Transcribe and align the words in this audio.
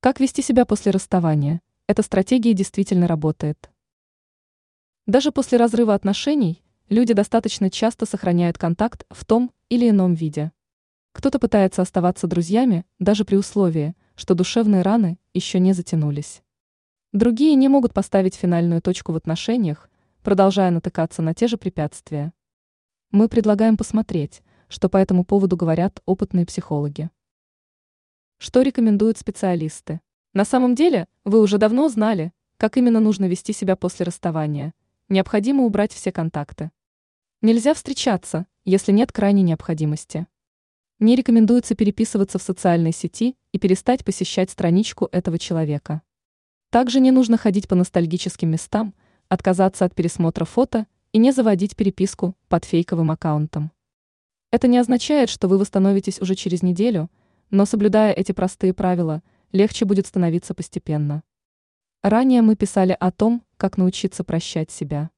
Как 0.00 0.20
вести 0.20 0.42
себя 0.42 0.64
после 0.64 0.92
расставания? 0.92 1.60
Эта 1.88 2.04
стратегия 2.04 2.52
действительно 2.54 3.08
работает. 3.08 3.68
Даже 5.06 5.32
после 5.32 5.58
разрыва 5.58 5.92
отношений 5.92 6.62
люди 6.88 7.14
достаточно 7.14 7.68
часто 7.68 8.06
сохраняют 8.06 8.58
контакт 8.58 9.04
в 9.10 9.24
том 9.24 9.50
или 9.68 9.90
ином 9.90 10.14
виде. 10.14 10.52
Кто-то 11.10 11.40
пытается 11.40 11.82
оставаться 11.82 12.28
друзьями 12.28 12.86
даже 13.00 13.24
при 13.24 13.34
условии, 13.34 13.96
что 14.14 14.36
душевные 14.36 14.82
раны 14.82 15.18
еще 15.34 15.58
не 15.58 15.72
затянулись. 15.72 16.42
Другие 17.12 17.56
не 17.56 17.66
могут 17.66 17.92
поставить 17.92 18.36
финальную 18.36 18.80
точку 18.80 19.10
в 19.10 19.16
отношениях, 19.16 19.90
продолжая 20.22 20.70
натыкаться 20.70 21.22
на 21.22 21.34
те 21.34 21.48
же 21.48 21.56
препятствия. 21.56 22.32
Мы 23.10 23.28
предлагаем 23.28 23.76
посмотреть, 23.76 24.42
что 24.68 24.88
по 24.88 24.96
этому 24.96 25.24
поводу 25.24 25.56
говорят 25.56 26.00
опытные 26.06 26.46
психологи. 26.46 27.10
Что 28.40 28.62
рекомендуют 28.62 29.18
специалисты? 29.18 30.00
На 30.32 30.44
самом 30.44 30.76
деле, 30.76 31.08
вы 31.24 31.40
уже 31.40 31.58
давно 31.58 31.88
знали, 31.88 32.32
как 32.56 32.76
именно 32.76 33.00
нужно 33.00 33.24
вести 33.24 33.52
себя 33.52 33.74
после 33.74 34.06
расставания. 34.06 34.74
Необходимо 35.08 35.64
убрать 35.64 35.92
все 35.92 36.12
контакты. 36.12 36.70
Нельзя 37.42 37.74
встречаться, 37.74 38.46
если 38.64 38.92
нет 38.92 39.10
крайней 39.10 39.42
необходимости. 39.42 40.28
Не 41.00 41.16
рекомендуется 41.16 41.74
переписываться 41.74 42.38
в 42.38 42.42
социальной 42.42 42.92
сети 42.92 43.34
и 43.50 43.58
перестать 43.58 44.04
посещать 44.04 44.50
страничку 44.50 45.08
этого 45.10 45.36
человека. 45.36 46.02
Также 46.70 47.00
не 47.00 47.10
нужно 47.10 47.38
ходить 47.38 47.66
по 47.66 47.74
ностальгическим 47.74 48.50
местам, 48.50 48.94
отказаться 49.28 49.84
от 49.84 49.96
пересмотра 49.96 50.44
фото 50.44 50.86
и 51.12 51.18
не 51.18 51.32
заводить 51.32 51.74
переписку 51.74 52.36
под 52.48 52.64
фейковым 52.64 53.10
аккаунтом. 53.10 53.72
Это 54.52 54.68
не 54.68 54.78
означает, 54.78 55.28
что 55.28 55.48
вы 55.48 55.58
восстановитесь 55.58 56.20
уже 56.20 56.36
через 56.36 56.62
неделю, 56.62 57.10
но 57.50 57.64
соблюдая 57.64 58.12
эти 58.12 58.32
простые 58.32 58.74
правила, 58.74 59.22
легче 59.52 59.84
будет 59.84 60.06
становиться 60.06 60.54
постепенно. 60.54 61.22
Ранее 62.02 62.42
мы 62.42 62.56
писали 62.56 62.96
о 62.98 63.10
том, 63.10 63.44
как 63.56 63.76
научиться 63.76 64.24
прощать 64.24 64.70
себя. 64.70 65.10